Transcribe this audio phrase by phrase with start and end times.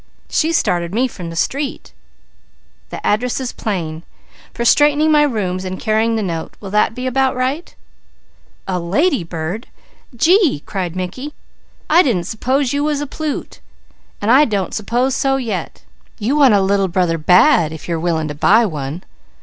[0.31, 1.93] She started me from the street."
[2.89, 4.01] "The address is plain.
[4.51, 7.75] For straightening my rooms and carrying the note, will that be about right?"
[8.67, 9.67] "A lady bird!
[10.15, 11.35] Gee!" cried Mickey.
[11.87, 13.59] "I didn't s'pose you was a plute!
[14.19, 15.83] And I don't s'pose so yet.
[16.17, 19.03] You want a Little Brother bad if you're willing to buy one.